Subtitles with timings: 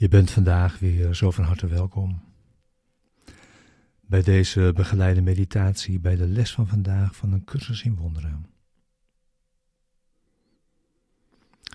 [0.00, 2.22] Je bent vandaag weer zo van harte welkom
[4.00, 8.46] bij deze begeleide meditatie bij de les van vandaag van een cursus in wonderen.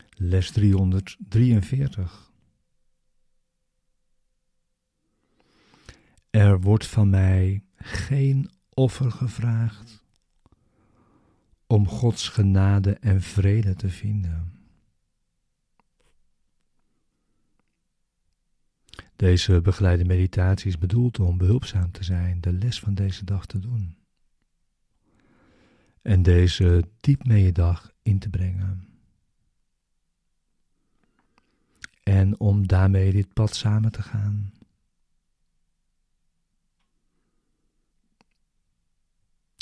[0.09, 2.31] Les 343.
[6.30, 10.03] Er wordt van mij geen offer gevraagd
[11.67, 14.55] om Gods genade en vrede te vinden.
[19.15, 23.59] Deze begeleide meditatie is bedoeld om behulpzaam te zijn, de les van deze dag te
[23.59, 23.97] doen.
[26.02, 28.88] En deze diep mee je dag in te brengen.
[32.03, 34.53] En om daarmee dit pad samen te gaan.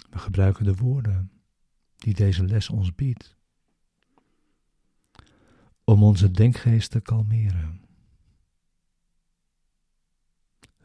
[0.10, 1.32] We gebruiken de woorden
[1.96, 3.36] die deze les ons biedt.
[5.84, 7.82] Om onze denkgeest te kalmeren.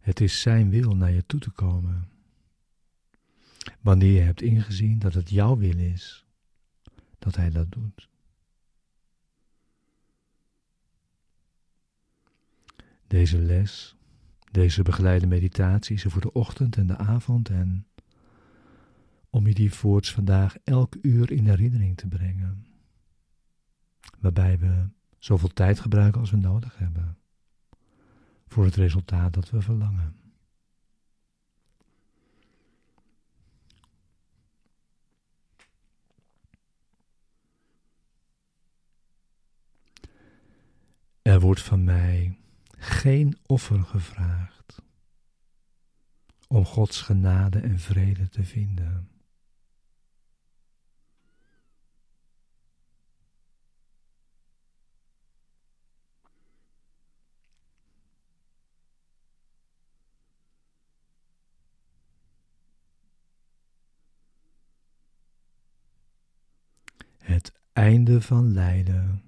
[0.00, 2.08] Het is Zijn wil naar je toe te komen.
[3.80, 6.26] Wanneer je hebt ingezien dat het jouw wil is,
[7.18, 8.08] dat Hij dat doet.
[13.06, 13.96] Deze les,
[14.50, 17.86] deze begeleide meditatie is voor de ochtend en de avond en
[19.30, 22.66] om je die voorts vandaag elk uur in herinnering te brengen.
[24.18, 24.88] Waarbij we
[25.18, 27.18] zoveel tijd gebruiken als we nodig hebben
[28.48, 30.16] voor het resultaat dat we verlangen.
[41.22, 42.38] Er wordt van mij
[42.70, 44.82] geen offer gevraagd
[46.46, 49.10] om Gods genade en vrede te vinden.
[67.18, 69.22] Het einde van lijden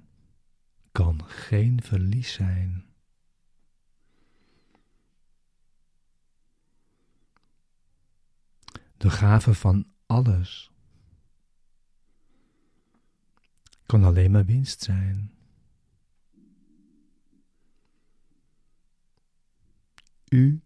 [0.93, 2.85] kan geen verlies zijn.
[8.97, 10.71] De gave van alles
[13.87, 15.35] kan alleen maar winst zijn.
[20.29, 20.63] U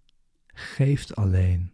[0.46, 1.73] geeft alleen.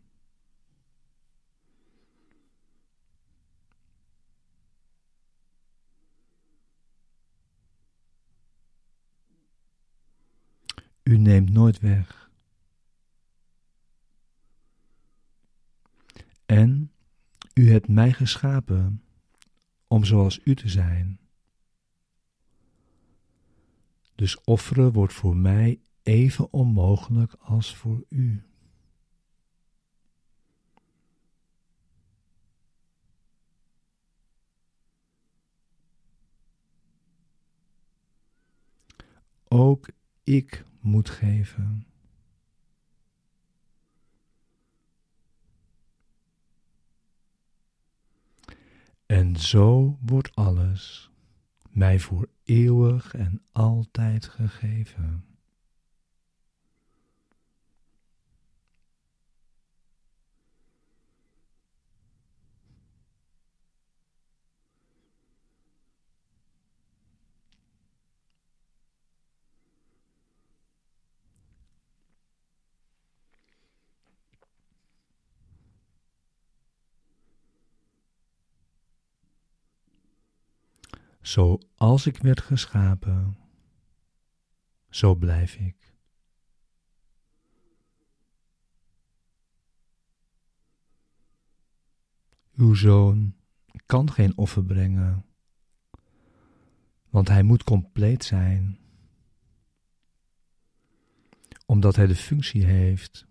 [11.11, 12.31] U neemt nooit weg.
[16.47, 16.93] En
[17.55, 19.03] u hebt mij geschapen
[19.87, 21.21] om zoals u te zijn.
[24.15, 28.43] Dus offeren wordt voor mij even onmogelijk als voor u.
[39.49, 39.89] Ook
[40.23, 41.87] ik moet geven.
[49.07, 51.11] En zo wordt alles
[51.71, 55.30] mij voor eeuwig en altijd gegeven.
[81.21, 83.37] Zoals ik werd geschapen,
[84.89, 85.95] zo blijf ik.
[92.55, 93.35] Uw zoon
[93.87, 95.25] kan geen offer brengen,
[97.11, 98.79] want hij moet compleet zijn,
[101.67, 103.27] omdat hij de functie heeft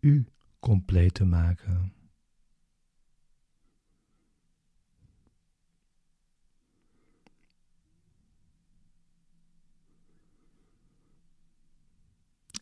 [0.00, 0.26] u
[0.58, 1.99] compleet te maken.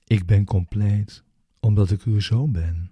[0.08, 1.24] Ik ben compleet
[1.60, 2.90] omdat ik uw zoon ben.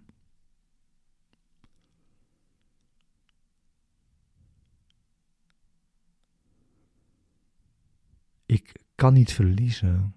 [8.47, 10.15] Ik kan niet verliezen,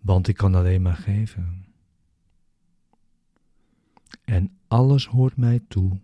[0.00, 1.64] want ik kan alleen maar geven.
[4.24, 6.00] En alles hoort mij toe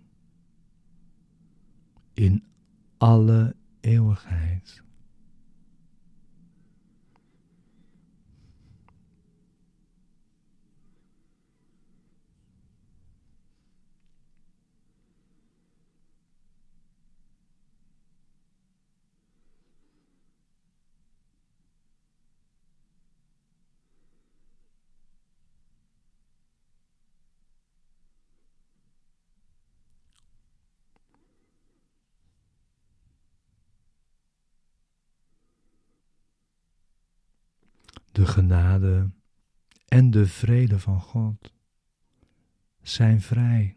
[2.14, 2.44] in
[2.98, 4.82] alle eeuwigheid.
[38.12, 39.10] De genade
[39.88, 41.52] en de vrede van God
[42.82, 43.76] zijn vrij.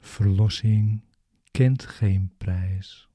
[0.00, 1.04] Verlossing
[1.50, 3.08] kent geen prijs.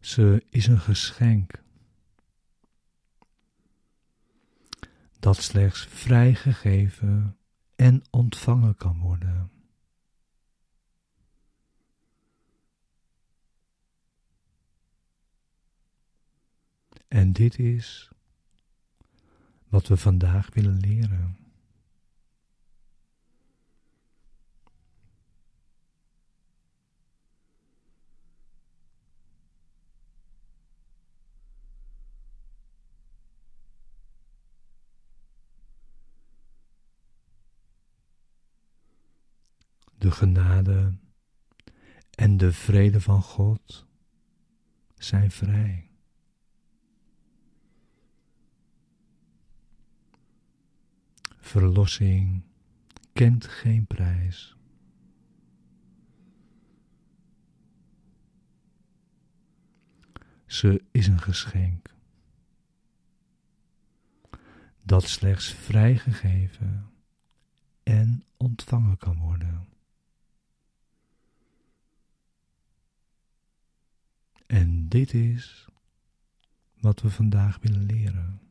[0.00, 1.62] Ze is een geschenk
[5.18, 7.38] dat slechts vrijgegeven
[7.76, 9.57] en ontvangen kan worden.
[17.08, 18.10] En dit is
[19.68, 21.36] wat we vandaag willen leren.
[39.98, 40.94] De genade
[42.10, 43.86] en de vrede van God
[44.94, 45.87] zijn vrij.
[51.48, 52.42] Verlossing
[53.12, 54.56] kent geen prijs.
[60.46, 61.94] Ze is een geschenk
[64.82, 66.90] dat slechts vrijgegeven
[67.82, 69.68] en ontvangen kan worden.
[74.46, 75.68] En dit is
[76.80, 78.47] wat we vandaag willen leren.